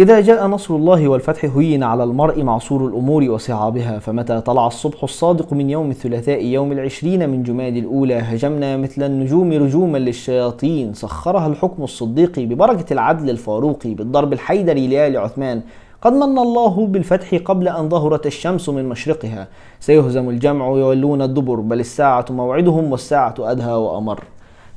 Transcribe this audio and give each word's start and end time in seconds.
إذا 0.00 0.20
جاء 0.20 0.46
نصر 0.46 0.76
الله 0.76 1.08
والفتح 1.08 1.44
هين 1.44 1.82
على 1.82 2.04
المرء 2.04 2.42
معصور 2.42 2.86
الأمور 2.86 3.30
وصعابها 3.30 3.98
فمتى 3.98 4.40
طلع 4.40 4.66
الصبح 4.66 5.02
الصادق 5.02 5.52
من 5.52 5.70
يوم 5.70 5.90
الثلاثاء 5.90 6.44
يوم 6.44 6.72
العشرين 6.72 7.28
من 7.28 7.42
جماد 7.42 7.76
الأولى 7.76 8.14
هجمنا 8.14 8.76
مثل 8.76 9.02
النجوم 9.02 9.52
رجوما 9.52 9.98
للشياطين 9.98 10.94
سخرها 10.94 11.46
الحكم 11.46 11.82
الصديقي 11.82 12.46
ببركة 12.46 12.92
العدل 12.92 13.30
الفاروقي 13.30 13.94
بالضرب 13.94 14.32
الحيدري 14.32 14.86
لآل 14.86 15.16
عثمان. 15.16 15.62
قد 16.02 16.12
من 16.12 16.38
الله 16.38 16.86
بالفتح 16.86 17.34
قبل 17.34 17.68
أن 17.68 17.88
ظهرت 17.88 18.26
الشمس 18.26 18.68
من 18.68 18.88
مشرقها. 18.88 19.48
سيهزم 19.80 20.28
الجمع 20.28 20.68
ويولون 20.68 21.22
الدبر 21.22 21.60
بل 21.60 21.80
الساعة 21.80 22.24
موعدهم 22.30 22.92
والساعة 22.92 23.34
أدهى 23.38 23.72
وأمر. 23.72 24.24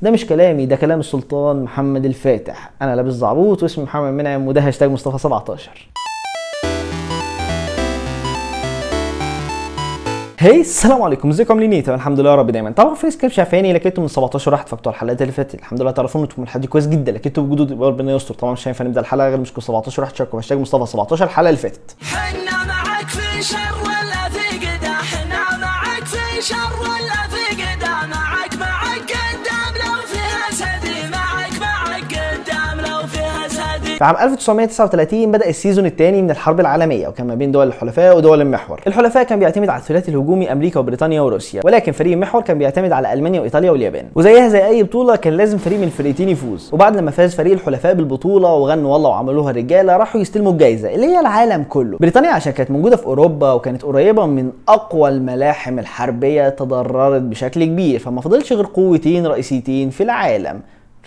ده 0.02 0.10
مش 0.10 0.26
كلامي 0.26 0.66
ده 0.66 0.76
كلام 0.76 1.00
السلطان 1.00 1.62
محمد 1.62 2.04
الفاتح. 2.04 2.70
أنا 2.82 2.96
لابس 2.96 3.12
زعبوط 3.12 3.62
واسمي 3.62 3.84
محمد 3.84 4.12
منعم 4.12 4.46
وده 4.46 4.60
هاشتاج 4.60 4.90
مصطفى 4.90 5.18
17 5.18 5.88
هي 10.38 10.60
السلام 10.60 11.02
عليكم. 11.02 11.28
ازيكم؟ 11.30 11.52
عاملين 11.54 11.72
إيه 11.72 11.82
تمام 11.84 11.98
الحمد 11.98 12.20
لله 12.20 12.30
يا 12.30 12.34
رب 12.36 12.50
دايما. 12.50 12.70
طبعا 12.70 12.94
في 12.94 13.10
سكريبت 13.10 13.34
شايفاني 13.34 13.72
لكنتم 13.72 14.02
من 14.02 14.08
17 14.08 14.52
واحد 14.52 14.68
فبتوع 14.68 14.92
الحلقات 14.92 15.22
اللي 15.22 15.32
فاتت. 15.32 15.54
الحمد 15.54 15.82
لله 15.82 15.90
تعرفون 15.90 16.22
أنتم 16.22 16.42
من 16.42 16.48
حد 16.48 16.66
كويس 16.66 16.86
جدا 16.86 17.12
لكنتم 17.12 17.46
بوجود 17.48 17.82
ربنا 17.82 18.12
يستر. 18.12 18.34
طبعا 18.34 18.52
مش 18.52 18.68
هينفع 18.68 18.84
نبدا 18.84 19.00
الحلقة 19.00 19.28
غير 19.28 19.38
مش 19.40 19.52
17 19.60 20.02
واحد 20.02 20.14
شاركوا 20.16 20.38
هاشتاج 20.38 20.58
مصطفى 20.58 20.86
17 20.86 21.24
الحلقة 21.24 21.48
اللي 21.48 21.60
فاتت. 21.60 21.96
حنا 22.02 22.64
معك 22.66 23.08
في 23.08 23.42
شر 23.42 23.58
ولا 23.84 24.28
في 24.28 24.58
قدا 24.58 24.92
حنا 24.92 25.58
معك 25.60 26.04
في 26.04 26.42
شر 26.42 26.95
في 33.98 34.04
عام 34.04 34.16
1939 34.16 35.32
بدأ 35.32 35.48
السيزون 35.48 35.86
الثاني 35.86 36.22
من 36.22 36.30
الحرب 36.30 36.60
العالمية 36.60 37.08
وكان 37.08 37.26
ما 37.26 37.34
بين 37.34 37.52
دول 37.52 37.66
الحلفاء 37.66 38.16
ودول 38.16 38.40
المحور. 38.40 38.80
الحلفاء 38.86 39.22
كان 39.22 39.38
بيعتمد 39.38 39.68
على 39.68 39.80
الثلاثي 39.80 40.10
الهجومي 40.10 40.52
أمريكا 40.52 40.80
وبريطانيا 40.80 41.20
وروسيا، 41.20 41.60
ولكن 41.64 41.92
فريق 41.92 42.12
المحور 42.12 42.42
كان 42.42 42.58
بيعتمد 42.58 42.92
على 42.92 43.12
ألمانيا 43.12 43.40
وإيطاليا 43.40 43.70
واليابان. 43.70 44.06
وزيها 44.14 44.48
زي 44.48 44.66
أي 44.66 44.82
بطولة 44.82 45.16
كان 45.16 45.32
لازم 45.32 45.58
فريق 45.58 45.78
من 45.78 45.84
الفريقين 45.84 46.28
يفوز، 46.28 46.70
وبعد 46.72 46.96
لما 46.96 47.10
فاز 47.10 47.34
فريق 47.34 47.52
الحلفاء 47.52 47.94
بالبطولة 47.94 48.54
وغنوا 48.54 48.92
والله 48.92 49.10
وعملوها 49.10 49.50
الرجالة 49.50 49.96
راحوا 49.96 50.20
يستلموا 50.20 50.52
الجائزة 50.52 50.94
اللي 50.94 51.06
هي 51.06 51.20
العالم 51.20 51.62
كله. 51.62 51.98
بريطانيا 51.98 52.30
عشان 52.30 52.52
كانت 52.52 52.70
موجودة 52.70 52.96
في 52.96 53.06
أوروبا 53.06 53.52
وكانت 53.52 53.82
قريبة 53.82 54.26
من 54.26 54.50
أقوى 54.68 55.08
الملاحم 55.08 55.78
الحربية 55.78 56.48
تضررت 56.48 57.22
بشكل 57.22 57.64
كبير، 57.64 58.00
فما 58.00 58.20
فضلش 58.20 58.52
غير 58.52 58.66
قوتين 58.74 59.26
رئيسيتين 59.26 59.90
في 59.90 60.02
العالم، 60.02 60.60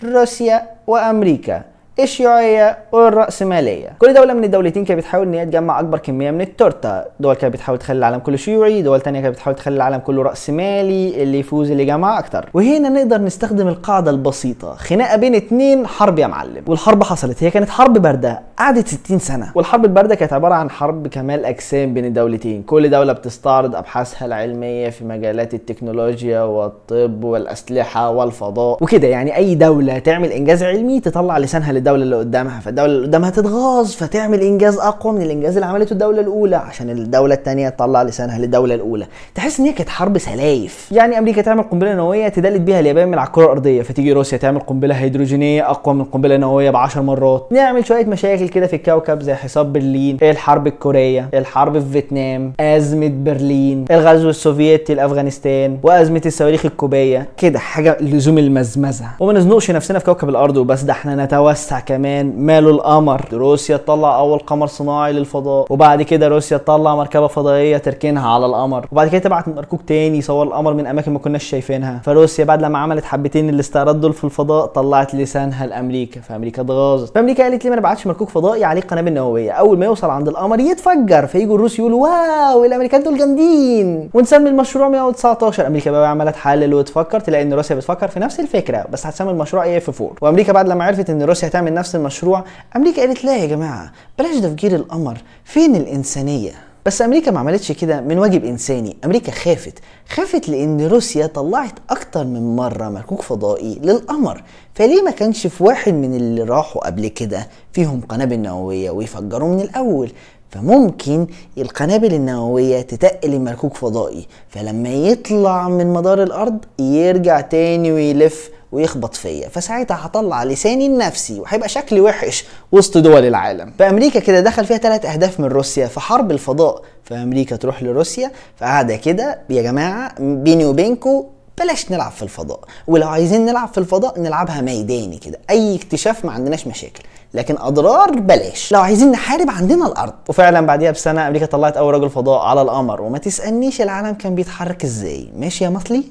روسيا 0.03 0.61
وأمريكا. 0.87 1.63
الشيوعيه 2.03 2.77
والرأسمالية. 2.91 3.89
كل 3.99 4.13
دولة 4.13 4.33
من 4.33 4.43
الدولتين 4.43 4.85
كانت 4.85 4.99
بتحاول 4.99 5.27
إن 5.27 5.33
هي 5.33 5.45
تجمع 5.45 5.79
أكبر 5.79 5.97
كمية 5.97 6.31
من 6.31 6.41
التورتة. 6.41 7.03
دول 7.19 7.35
كانت 7.35 7.53
بتحاول 7.53 7.77
تخلي 7.79 7.97
العالم 7.97 8.19
كله 8.19 8.37
شيوعي 8.37 8.81
دول 8.81 9.01
تانية 9.01 9.21
كانت 9.21 9.35
بتحاول 9.35 9.55
تخلي 9.55 9.75
العالم 9.75 9.97
كله 9.97 10.23
رأسمالي 10.23 11.23
اللي 11.23 11.39
يفوز 11.39 11.71
اللي 11.71 11.83
يجمع 11.83 12.19
أكتر. 12.19 12.49
وهنا 12.53 12.89
نقدر 12.89 13.21
نستخدم 13.21 13.67
القاعدة 13.67 14.11
البسيطة. 14.11 14.75
خناقة 14.75 15.17
بين 15.17 15.35
اتنين 15.35 15.87
حرب 15.87 16.19
يا 16.19 16.27
معلم. 16.27 16.63
والحرب 16.67 17.03
حصلت. 17.03 17.43
هي 17.43 17.51
كانت 17.51 17.69
حرب 17.69 17.93
باردة. 17.97 18.41
قعدت 18.57 18.87
60 18.87 19.19
سنة. 19.19 19.51
والحرب 19.55 19.85
الباردة 19.85 20.15
كانت 20.15 20.33
عبارة 20.33 20.53
عن 20.53 20.69
حرب 20.69 21.07
كمال 21.07 21.45
أجسام 21.45 21.93
بين 21.93 22.05
الدولتين. 22.05 22.63
كل 22.63 22.89
دولة 22.89 23.13
بتستعرض 23.13 23.75
أبحاثها 23.75 24.25
العلمية 24.25 24.89
في 24.89 25.05
مجالات 25.05 25.53
التكنولوجيا 25.53 26.41
والطب 26.41 27.23
والأسلحة 27.23 28.09
والفضاء 28.09 28.83
وكده. 28.83 29.07
يعني 29.07 29.35
أي 29.35 29.55
دولة 29.55 29.99
تعمل 29.99 30.31
إنجاز 30.31 30.63
علمي 30.63 30.99
تطلع 30.99 31.37
لسانها 31.37 31.71
للدوله 31.97 32.03
اللي 32.03 32.15
قدامها 32.15 32.59
فالدولة 32.59 32.91
اللي 32.91 33.07
قدامها 33.07 33.29
تتغاظ 33.29 33.91
فتعمل 33.91 34.41
إنجاز 34.41 34.77
أقوى 34.77 35.13
من 35.13 35.21
الإنجاز 35.21 35.53
اللي 35.57 35.65
عملته 35.65 35.93
الدولة 35.93 36.21
الأولى 36.21 36.55
عشان 36.55 36.89
الدولة 36.89 37.33
الثانية 37.35 37.69
تطلع 37.69 38.03
لسانها 38.03 38.39
للدولة 38.39 38.75
الأولى. 38.75 39.05
تحس 39.35 39.59
إن 39.59 39.65
هي 39.65 39.73
كانت 39.73 39.89
حرب 39.89 40.17
سلايف. 40.17 40.89
يعني 40.91 41.17
أمريكا 41.17 41.41
تعمل 41.41 41.63
قنبلة 41.63 41.93
نووية 41.93 42.27
تدلت 42.27 42.61
بيها 42.61 42.79
اليابان 42.79 43.07
من 43.07 43.17
على 43.17 43.27
الكرة 43.27 43.43
الأرضية 43.45 43.81
فتيجي 43.81 44.13
روسيا 44.13 44.37
تعمل 44.37 44.59
قنبلة 44.59 44.95
هيدروجينية 44.95 45.69
أقوى 45.69 45.95
من 45.95 46.01
القنبله 46.01 46.35
النوويه 46.35 46.71
ب 46.71 46.75
10 46.75 47.01
مرات. 47.01 47.47
نعمل 47.51 47.85
شوية 47.85 48.05
مشاكل 48.05 48.47
كده 48.49 48.67
في 48.67 48.75
الكوكب 48.75 49.21
زي 49.21 49.33
حصار 49.35 49.63
برلين 49.63 50.17
الحرب 50.21 50.67
الكورية 50.67 51.29
الحرب 51.33 51.79
في 51.79 51.85
فيتنام 51.91 52.53
أزمة 52.59 53.11
برلين 53.23 53.85
الغزو 53.91 54.29
السوفيتي 54.29 54.93
لأفغانستان 54.93 55.77
وأزمة 55.83 56.21
الصواريخ 56.25 56.65
الكوبية. 56.65 57.27
كده 57.37 57.59
حاجة 57.59 57.97
لزوم 58.01 58.37
المزمزة. 58.37 59.05
وما 59.19 59.33
نزنقش 59.33 59.71
نفسنا 59.71 59.99
في 59.99 60.05
كوكب 60.05 60.29
الأرض 60.29 60.57
وبس 60.57 60.81
ده 60.81 60.93
إحنا 60.93 61.25
نتوسع 61.25 61.78
كمان 61.79 62.33
ماله 62.45 62.69
القمر. 62.69 63.25
روسيا 63.33 63.77
تطلع 63.77 64.19
أول 64.19 64.39
قمر 64.39 64.67
صناعي 64.67 65.13
للفضاء 65.13 65.65
وبعد 65.69 66.01
كده 66.01 66.27
روسيا 66.27 66.57
تطلع 66.57 66.95
مركبة 66.95 67.27
فضائية 67.27 67.77
تركنها 67.77 68.29
على 68.29 68.45
القمر 68.45 68.87
وبعد 68.91 69.07
كده 69.07 69.19
تبعت 69.19 69.47
مركوب 69.47 69.85
تاني 69.85 70.17
يصور 70.17 70.47
القمر 70.47 70.73
من 70.73 70.87
أماكن 70.87 71.13
ما 71.13 71.19
كناش 71.19 71.43
شايفينها. 71.43 72.01
فروسيا 72.03 72.45
بعد 72.45 72.61
لما 72.61 72.79
عملت 72.79 73.05
حبتين 73.05 73.49
الاستعراض 73.49 74.01
دول 74.01 74.13
في 74.13 74.23
الفضاء 74.23 74.65
طلعت 74.65 75.15
لسانها 75.15 75.67
لأمريكا. 75.67 76.21
فامريكا 76.21 76.61
اتغاظت. 76.61 77.15
فامريكا 77.15 77.43
قالت 77.43 77.63
ليه 77.63 77.69
ما 77.71 77.75
نبعتش 77.77 78.07
مركوب 78.07 78.27
فضائي 78.29 78.63
عليه 78.63 78.81
قنابل 78.81 79.13
نوويه 79.13 79.51
أول 79.51 79.79
ما 79.79 79.85
يوصل 79.85 80.09
عند 80.09 80.27
القمر 80.27 80.59
يتفجر. 80.59 81.25
فيجوا 81.25 81.55
الروس 81.55 81.79
يقولوا 81.79 82.07
wow 82.07 82.65
الأمريكان 82.65 83.03
دول 83.03 83.17
جامدين! 83.17 84.09
ونسمي 84.13 84.49
المشروع 84.49 84.89
119 84.89 85.67
أمريكا 85.67 85.91
بقى 85.91 86.09
عماله 86.09 86.31
تحلل 86.31 86.73
وتفكر 86.73 87.19
تلاقي 87.19 87.43
إن 87.43 87.53
روسيا 87.53 87.75
بتفكر 87.75 88.07
في 88.07 88.19
نفس 88.19 88.39
الفكرة 88.39 88.85
بس 88.91 89.05
هتسمي 89.05 89.31
المشروع 89.31 89.77
E 89.77 90.01
4 90.01 90.15
وأمريكا 90.21 90.53
بعد 90.53 90.67
لما 90.69 90.83
عرفت 90.83 91.09
إن 91.09 91.21
روسيا 91.23 91.47
هتعمل 91.47 91.68
نفس 91.73 91.95
المشروع 91.95 92.43
أمريكا 92.75 93.01
قالت 93.01 93.25
لا 93.25 93.37
يا 93.37 93.45
جماعة 93.45 93.91
بلاش 94.19 94.35
تفجير 94.35 94.75
القمر 94.75 95.17
فين 95.43 95.75
الإنسانية؟ 95.75 96.51
بس 96.85 97.01
أمريكا 97.01 97.31
ما 97.31 97.39
عملتش 97.39 97.71
كده 97.71 98.01
من 98.01 98.17
واجب 98.19 98.45
إنساني 98.45 98.97
أمريكا 99.05 99.31
خافت 99.31 99.73
خافت 100.09 100.49
لأن 100.49 100.81
روسيا 100.87 101.27
طلعت 101.27 101.73
أكتر 101.89 102.23
من 102.25 102.55
مرة 102.55 102.89
مركوك 102.89 103.21
فضائي 103.21 103.79
للقمر. 103.83 104.43
فليه 104.73 105.01
ما 105.01 105.11
كانش 105.11 105.47
في 105.47 105.63
واحد 105.63 105.93
من 105.93 106.15
اللي 106.15 106.43
راحوا 106.43 106.85
قبل 106.85 107.07
كده؟ 107.07 107.47
فيهم 107.73 108.01
قنابل 108.09 108.39
نووية 108.39 108.91
ويفجروا 108.91 109.49
من 109.55 109.61
الأول. 109.61 110.11
فممكن 110.51 111.27
القنابل 111.57 112.13
النووية 112.13 112.81
تتقل 112.81 113.33
المركوك 113.33 113.73
فضائي 113.77 114.27
فلما 114.49 114.89
يطلع 114.89 115.69
من 115.69 115.87
مدار 115.93 116.23
الأرض 116.23 116.57
يرجع 116.79 117.41
تاني 117.41 117.91
ويلف 117.91 118.49
ويخبط 118.71 119.15
فيا. 119.15 119.49
فساعتها 119.49 120.05
هطلع 120.05 120.43
لساني 120.43 120.85
النفسي 120.85 121.39
وهيبقى 121.39 121.69
شكلي 121.69 122.01
وحش 122.01 122.45
وسط 122.71 122.97
دول 122.97 123.25
العالم. 123.25 123.73
فأمريكا 123.79 124.19
كده 124.19 124.39
دخل 124.39 124.65
فيها 124.65 124.77
ثلاث 124.77 125.05
أهداف 125.05 125.39
من 125.39 125.45
روسيا 125.45 125.87
في 125.87 125.99
حرب 125.99 126.31
الفضاء. 126.31 126.81
فأمريكا 127.03 127.55
تروح 127.55 127.83
لروسيا 127.83 128.31
فقاعدة 128.57 128.95
كده 128.95 129.39
يا 129.49 129.61
جماعة 129.61 130.15
بيني 130.19 130.65
وبينكم 130.65 131.23
بلاش 131.59 131.91
نلعب 131.91 132.11
في 132.11 132.23
الفضاء 132.23 132.59
ولو 132.87 133.07
عايزين 133.07 133.45
نلعب 133.45 133.67
في 133.67 133.77
الفضاء 133.77 134.19
نلعبها 134.19 134.61
ميداني 134.61 135.17
كده 135.17 135.39
أي 135.49 135.75
اكتشاف 135.75 136.25
ما 136.25 136.31
عندناش 136.31 136.67
مشاكل 136.67 137.03
لكن 137.33 137.55
أضرار 137.57 138.11
بلاش. 138.11 138.71
لو 138.71 138.81
عايزين 138.81 139.11
نحارب 139.11 139.49
عندنا 139.49 139.87
الأرض. 139.87 140.13
وفعلا 140.29 140.61
بعديها 140.61 140.91
بسنة 140.91 141.27
أمريكا 141.27 141.45
طلعت 141.45 141.77
أول 141.77 141.93
رجل 141.93 142.09
فضاء 142.09 142.39
على 142.45 142.61
القمر. 142.61 143.01
وما 143.01 143.17
تسألنيش 143.17 143.81
العالم 143.81 144.13
كان 144.13 144.35
بيتحرك 144.35 144.83
إزاي. 144.83 145.29
ماشي 145.35 145.63
يا 145.63 145.69
مصلي 145.69 146.03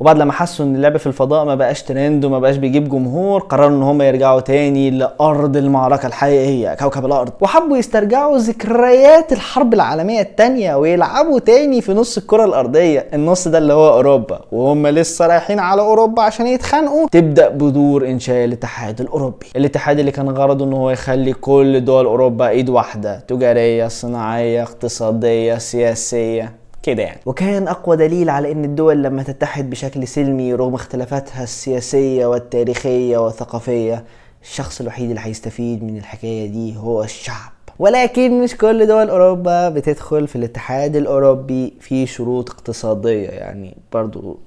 وبعد 0.00 0.18
لما 0.18 0.32
حسوا 0.32 0.66
إن 0.66 0.74
اللعب 0.74 0.96
في 0.96 1.06
الفضاء 1.06 1.44
ما 1.44 1.54
بقاش 1.54 1.82
ترند 1.82 2.24
وما 2.24 2.38
بقاش 2.38 2.56
بيجيب 2.56 2.88
جمهور 2.88 3.40
قرروا 3.40 3.68
إن 3.68 3.82
هم 3.82 4.02
يرجعوا 4.02 4.40
تاني 4.40 4.90
لأرض 4.90 5.56
المعركة 5.56 6.06
الحقيقية 6.06 6.74
كوكب 6.74 7.06
الأرض. 7.06 7.32
وحبوا 7.40 7.76
يسترجعوا 7.76 8.38
ذكريات 8.38 9.32
الحرب 9.32 9.74
العالمية 9.74 10.20
الثانية 10.20 10.74
ويلعبوا 10.74 11.38
تاني 11.38 11.80
في 11.80 11.92
نص 11.92 12.18
الكرة 12.18 12.44
الأرضية 12.44 13.06
النص 13.14 13.48
ده 13.48 13.58
اللي 13.58 13.72
هو 13.72 13.88
أوروبا. 13.88 14.40
وهم 14.52 14.86
لسه 14.86 15.26
رايحين 15.26 15.58
على 15.58 15.82
أوروبا 15.82 16.22
عشان 16.22 16.46
يتخانقوا. 16.46 17.08
تبدأ 17.12 17.48
بدور 17.48 18.06
إنشاء 18.08 18.44
الاتحاد 18.44 19.00
الأوروبي. 19.00 19.46
الاتحاد 19.56 19.98
اللي 19.98 20.10
كان 20.10 20.28
غرضه 20.28 20.64
إن 20.64 20.72
هو 20.72 20.90
يخلي 20.90 21.32
كل 21.32 21.84
دول 21.84 22.06
أوروبا 22.06 22.48
إيد 22.48 22.68
واحدة 22.70 23.18
تجارية 23.28 23.88
صناعية 23.88 24.62
اقتصادية 24.62 25.58
سياسية. 25.58 26.67
كده 26.82 27.02
يعني. 27.02 27.20
وكان 27.26 27.68
أقوى 27.68 27.96
دليل 27.96 28.30
على 28.30 28.52
إن 28.52 28.64
الدول 28.64 29.02
لما 29.02 29.22
تتحد 29.22 29.70
بشكل 29.70 30.08
سلمي 30.08 30.54
رغم 30.54 30.74
اختلافاتها 30.74 31.42
السياسية 31.42 32.26
والتاريخية 32.26 33.18
والثقافية 33.18 34.04
الشخص 34.42 34.80
الوحيد 34.80 35.08
اللي 35.08 35.20
هيستفيد 35.24 35.82
من 35.84 35.96
الحكاية 35.98 36.46
دي 36.50 36.76
هو 36.76 37.02
الشعب. 37.02 37.52
ولكن 37.78 38.42
مش 38.42 38.56
كل 38.56 38.86
دول 38.86 39.10
أوروبا 39.10 39.68
بتدخل 39.68 40.28
في 40.28 40.36
الاتحاد 40.36 40.96
الأوروبي 40.96 41.74
في 41.80 42.06
شروط 42.06 42.50
اقتصادية 42.50 43.28
يعني 43.28 43.76
برضو 43.92 44.38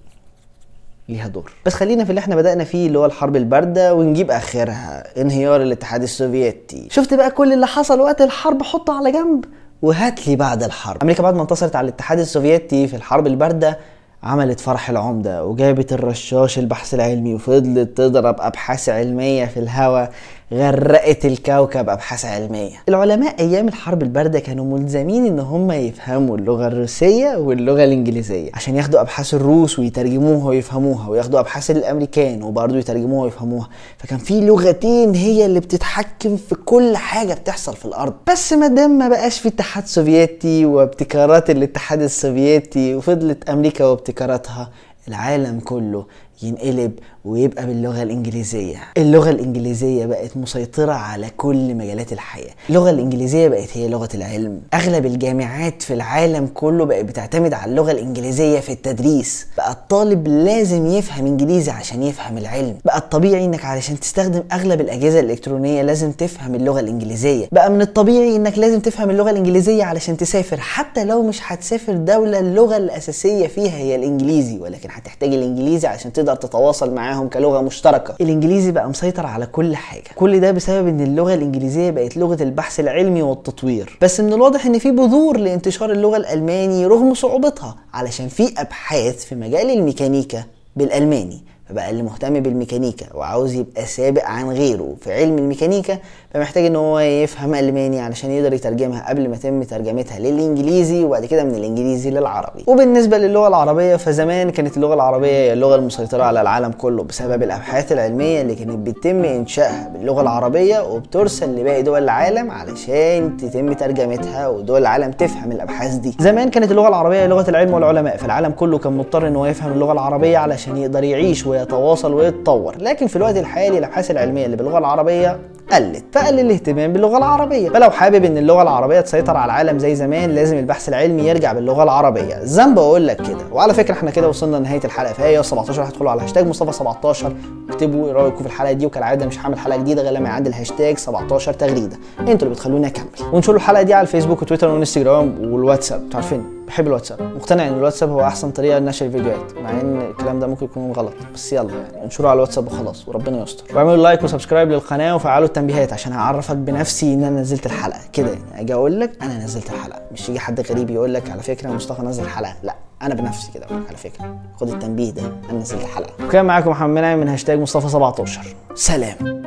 ليها 1.10 1.28
دور. 1.28 1.52
بس 1.66 1.74
خلينا 1.74 2.04
في 2.04 2.10
اللي 2.10 2.20
إحنا 2.20 2.36
بدأنا 2.36 2.64
فيه 2.64 2.88
اللي 2.88 3.00
هو 3.00 3.06
الحرب 3.06 3.36
الباردة 3.36 3.94
ونجيب 3.94 4.32
آخرها 4.32 5.22
انهيار 5.22 5.62
الاتحاد 5.62 6.04
السوفيتي. 6.04 6.88
شفت 6.92 7.14
بقى 7.14 7.32
كل 7.32 7.54
اللي 7.54 7.68
حصل 7.68 8.00
وقت 8.00 8.22
الحرب 8.22 8.64
حطه 8.64 8.98
على 8.98 9.12
جنب؟ 9.12 9.46
وهات 9.82 10.28
لي 10.28 10.36
بعد 10.36 10.64
الحرب. 10.64 11.02
أمريكا 11.02 11.24
بعد 11.24 11.36
ما 11.36 11.42
انتصرت 11.42 11.76
على 11.76 11.86
الاتحاد 11.86 12.20
السوفيتي 12.20 12.88
في 12.88 12.96
الحرب 12.96 13.28
الباردة 13.28 13.80
عملت 14.24 14.60
فرح 14.60 14.90
العمدة 14.90 15.46
وجابت 15.46 15.94
الرشاش 15.94 16.60
البحث 16.60 16.94
العلمي 16.94 17.34
وفضلت 17.34 17.98
تضرب 17.98 18.36
أبحاث 18.40 18.90
علمية 18.90 19.46
في 19.46 19.60
الهواء 19.60 20.12
غرقت 20.54 21.26
الكوكب 21.26 21.90
أبحاث 21.90 22.26
علمية. 22.26 22.76
العلماء 22.90 23.40
أيام 23.40 23.68
الحرب 23.68 24.04
الباردة 24.04 24.40
كانوا 24.40 24.78
ملزمين 24.78 25.26
إن 25.26 25.40
هم 25.40 25.72
يفهموا 25.72 26.38
اللغة 26.38 26.68
الروسية 26.68 27.36
واللغة 27.38 27.84
الإنجليزية 27.84 28.50
عشان 28.54 28.76
ياخدوا 28.76 29.02
أبحاث 29.02 29.34
الروس 29.34 29.80
ويترجموها 29.80 30.48
ويفهموها 30.48 31.10
وياخدوا 31.10 31.40
أبحاث 31.40 31.72
الأمريكان 31.72 32.44
وبرضه 32.44 32.78
يترجموها 32.78 33.24
ويفهموها. 33.24 33.70
فكان 33.98 34.18
في 34.20 34.42
لغتين 34.42 35.16
هي 35.16 35.46
اللي 35.46 35.60
بتتحكم 35.60 36.38
في 36.38 36.56
كل 36.56 36.98
حاجة 36.98 37.34
بتحصل 37.34 37.76
في 37.76 37.86
الأرض. 37.86 38.14
بس 38.32 38.54
ما 38.54 38.68
دام 38.68 38.92
ما 38.98 39.10
بقاش 39.10 39.40
في 39.40 39.48
اتحاد 39.48 39.86
سوفيتي 39.86 40.66
وابتكارات 40.66 41.50
الاتحاد 41.50 42.02
السوفيتي 42.02 42.96
وفضلت 42.96 43.50
أمريكا 43.50 43.86
وابتكاراتها 43.86 44.70
العالم 45.08 45.60
كله 45.60 46.06
ينقلب 46.44 46.92
ويبقى 47.26 47.66
باللغة 47.66 48.04
الإنجليزية. 48.04 48.78
اللغة 48.98 49.30
الإنجليزية 49.30 50.06
بقت 50.06 50.38
مسيطرة 50.38 50.92
على 50.94 51.30
كل 51.38 51.76
مجالات 51.76 52.14
الحياة. 52.14 52.52
اللغة 52.70 52.90
الإنجليزية 52.90 53.48
بقت 53.48 53.68
هي 53.78 53.88
لغة 53.88 54.10
العلم. 54.16 54.62
أغلب 54.74 55.06
الجامعات 55.06 55.82
في 55.82 55.94
العالم 55.94 56.48
كله 56.54 56.86
بقت 56.86 57.06
بتعتمد 57.06 57.54
على 57.54 57.72
اللغة 57.72 57.92
الإنجليزية 57.92 58.60
في 58.60 58.72
التدريس. 58.72 59.48
بقى 59.58 59.72
الطالب 59.72 60.28
لازم 60.28 60.88
يفهم 60.88 61.26
إنجليزي 61.26 61.72
عشان 61.72 62.04
يفهم 62.04 62.38
العلم. 62.38 62.78
بقى 62.86 62.98
الطبيعي 62.98 63.46
إنك 63.46 63.66
علشان 63.66 64.00
تستخدم 64.00 64.44
أغلب 64.52 64.82
الأجهزة 64.82 65.20
الإلكترونية 65.20 65.82
لازم 65.82 66.12
تفهم 66.12 66.56
اللغة 66.56 66.80
الإنجليزية. 66.80 67.48
بقى 67.52 67.70
من 67.72 67.82
الطبيعي 67.82 68.36
إنك 68.36 68.58
لازم 68.58 68.80
تفهم 68.80 69.10
اللغة 69.10 69.30
الإنجليزية 69.32 69.84
علشان 69.84 70.18
تسافر. 70.18 70.58
حتى 70.60 71.04
لو 71.06 71.22
مش 71.24 71.40
هتسافر 71.44 71.94
دولة 71.94 72.40
اللغة 72.40 72.78
الأساسية 72.78 73.48
فيها 73.48 73.78
هي 73.78 73.96
الإنجليزي 73.96 74.60
ولكن 74.60 74.90
هتحتاج 74.92 75.34
الإنجليزي 75.34 75.88
عشان 75.88 76.14
تقدر 76.14 76.31
تتواصل 76.36 76.94
معاهم 76.94 77.30
كلغة 77.30 77.62
مشتركة. 77.62 78.16
الإنجليزي 78.22 78.72
بقى 78.72 78.90
مسيطر 78.90 79.26
على 79.26 79.46
كل 79.46 79.76
حاجة. 79.76 80.10
كل 80.16 80.40
ده 80.40 80.52
بسبب 80.52 80.88
إن 80.88 81.02
اللغة 81.02 81.34
الإنجليزية 81.34 81.90
بقت 81.92 82.18
لغة 82.18 82.44
البحث 82.44 82.80
العلمي 82.80 83.22
والتطوير. 83.22 83.98
بس 84.02 84.20
من 84.20 84.34
الواضح 84.34 84.66
إن 84.66 84.80
في 84.80 84.92
بذور 84.92 85.38
لانتشار 85.38 85.92
اللغة 85.92 86.18
الألماني 86.18 86.86
رغم 86.86 87.14
صعوبتها 87.14 87.76
علشان 87.94 88.28
في 88.28 88.54
أبحاث 88.58 89.26
في 89.26 89.36
مجال 89.36 89.70
الميكانيكا 89.70 90.44
بالألماني. 90.76 91.44
فبقى 91.72 91.90
اللي 91.90 92.04
مهتم 92.04 92.40
بالميكانيكا 92.40 93.06
وعاوز 93.14 93.54
يبقى 93.54 93.86
سابق 93.86 94.26
عن 94.26 94.50
غيره 94.52 94.96
في 95.02 95.14
علم 95.14 95.38
الميكانيكا 95.38 95.98
فمحتاج 96.34 96.66
إن 96.66 96.76
هو 96.76 97.00
يفهم 97.00 97.56
ألماني 97.56 98.00
علشان 98.02 98.32
يقدر 98.32 98.54
يترجمها 98.54 99.10
قبل 99.10 99.30
ما 99.30 99.36
يتم 99.36 99.64
ترجمتها 99.64 100.20
للإنجليزي 100.20 101.04
وبعد 101.04 101.26
كده 101.26 101.44
من 101.44 101.56
الإنجليزي 101.56 102.10
للعربي. 102.10 102.64
وبالنسبة 102.68 103.18
للغة 103.18 103.48
العربية 103.48 103.96
فزمان 103.96 104.50
كانت 104.50 104.78
اللغة 104.78 104.94
العربية 104.94 105.28
هي 105.32 105.54
اللغة 105.54 105.76
المسيطرة 105.76 106.24
على 106.24 106.42
العالم 106.42 106.72
كله 106.72 107.04
بسبب 107.04 107.44
الأبحاث 107.44 107.92
العلمية 107.92 108.42
اللي 108.42 108.56
كانت 108.56 108.72
بيتم 108.78 109.24
إنشائها 109.26 109.90
باللغة 109.94 110.22
العربية 110.22 110.80
وبترسل 110.80 111.56
لباقي 111.56 111.82
دول 111.82 112.04
العالم 112.04 112.52
علشان 112.52 113.38
تتم 113.38 113.74
ترجمتها 113.74 114.48
ودول 114.48 114.82
العالم 114.82 115.12
تفهم 115.12 115.52
الأبحاث 115.52 115.96
دي. 115.96 116.16
زمان 116.20 116.50
كانت 116.50 116.72
اللغة 116.72 116.88
العربية 116.88 117.26
لغة 117.28 117.50
العلم 117.50 117.74
والعلماء 117.74 118.18
فالعالم 118.18 118.52
كله 118.52 118.78
كان 118.78 118.98
مضطر 118.98 119.28
إن 119.28 119.36
هو 119.36 119.46
يفهم 119.46 119.72
اللغة 119.72 119.92
العربية 119.92 120.38
علشان 120.38 120.78
يقدر 120.78 121.04
يعيش 121.04 121.48
ويتواصل 121.62 122.14
ويتطور. 122.14 122.76
لكن 122.80 123.08
في 123.08 123.16
الوقت 123.16 123.38
الحالي 123.38 123.78
الأبحاث 123.78 124.12
العلمية 124.12 124.46
اللي 124.46 124.58
باللغة 124.58 124.78
العربية 124.78 125.40
قلت. 125.72 126.04
فقل 126.12 126.40
الاهتمام 126.40 126.94
باللغة 126.94 127.18
العربية. 127.18 127.70
فلو 127.70 127.90
حابب 127.90 128.26
إن 128.26 128.38
اللغة 128.38 128.62
العربية 128.62 129.02
تسيطر 129.02 129.38
على 129.38 129.46
العالم 129.46 129.80
زي 129.80 129.96
زمان 129.96 130.30
لازم 130.32 130.58
البحث 130.58 130.90
العلمي 130.90 131.24
يرجع 131.28 131.54
باللغة 131.54 131.84
العربية. 131.84 132.40
ذنب 132.44 132.80
أقول 132.80 133.08
لك 133.08 133.18
كده. 133.18 133.46
وعلى 133.52 133.74
فكرة 133.74 133.94
إحنا 133.94 134.12
كده 134.12 134.30
وصلنا 134.30 134.58
لنهاية 134.58 134.82
الحلقة. 134.86 135.14
فهي 135.14 135.44
17 135.44 135.84
هتدخلوا 135.84 136.12
على 136.12 136.22
هاشتاج 136.22 136.48
مصطفى 136.48 136.72
17 136.72 137.34
اكتبوا 137.70 138.08
إيه 138.08 138.14
رأيكم 138.14 138.38
في 138.38 138.46
الحلقة 138.46 138.72
دي. 138.74 138.86
وكالعادة 138.86 139.26
مش 139.26 139.40
هعمل 139.40 139.60
حلقة 139.60 139.78
جديدة 139.78 140.02
غير 140.02 140.14
لما 140.14 140.30
يعدي 140.30 140.50
الهاشتاج 140.50 140.98
17 140.98 141.54
تغريدة. 141.54 141.98
أنتوا 142.20 142.34
اللي 142.34 142.50
بتخلوني 142.50 142.88
اكمل 142.88 143.06
وانشروا 143.34 143.56
الحلقة 143.58 143.82
دي 143.84 143.94
على 143.94 144.02
الفيسبوك 144.02 144.42
وتويتر 144.42 144.70
وإنستجرام 144.70 145.54
والواتساب. 145.54 146.02
أنتوا 146.02 146.20
عارفين 146.20 146.61
بحب 146.72 146.88
الواتساب 146.88 147.22
مقتنع 147.22 147.68
إن 147.68 147.74
الواتساب 147.74 148.10
هو 148.10 148.22
أحسن 148.22 148.52
طريقة 148.52 148.80
لنشر 148.80 149.06
الفيديوهات 149.06 149.54
مع 149.58 149.70
إن 149.70 150.02
الكلام 150.02 150.40
ده 150.40 150.48
ممكن 150.48 150.66
يكون 150.66 150.92
غلط 150.92 151.14
بس 151.34 151.54
يلا 151.54 151.74
يعني 151.74 152.04
انشروا 152.06 152.30
على 152.30 152.36
الواتساب 152.38 152.68
وخلاص 152.68 153.08
وربنا 153.08 153.44
يستر. 153.44 153.76
واعملوا 153.76 153.98
like 154.04 154.24
و 154.24 154.28
subscribe 154.28 154.70
للقناة 154.72 155.16
وفعلوا 155.16 155.48
التنبيهات 155.48 155.94
عشان 155.94 156.14
هعرفك 156.14 156.56
بنفسي 156.56 157.14
إن 157.14 157.24
أنا 157.24 157.42
نزلت 157.42 157.66
الحلقة. 157.66 158.00
كده 158.14 158.30
يعني 158.30 158.62
أجي 158.62 158.74
أقول 158.74 159.00
لك 159.00 159.12
أنا 159.22 159.38
نزلت 159.38 159.70
الحلقة 159.70 160.02
مش 160.12 160.30
يجي 160.30 160.40
حد 160.40 160.62
غريب 160.72 160.90
يقول 160.90 161.14
لك 161.14 161.30
على 161.30 161.42
فكرة 161.44 161.70
مصطفى 161.70 162.02
نزل 162.02 162.28
حلقة 162.28 162.56
لا 162.64 162.76
أنا 163.02 163.16
بنفسي 163.16 163.52
كده 163.54 163.66
أقول 163.66 163.84
على 163.88 163.98
فكرة. 163.98 164.36
خد 164.56 164.70
التنبيه 164.70 165.12
ده 165.12 165.22
أنا 165.50 165.60
نزلت 165.60 165.82
الحلقة. 165.82 166.26
وكان 166.26 166.46
معاكم 166.46 166.70
محمد 166.70 166.90
منعم 166.90 167.20
من 167.20 167.28
هاشتاج 167.30 167.60
مصطفى 167.60 167.90
17 167.90 168.56
سلام. 168.76 169.44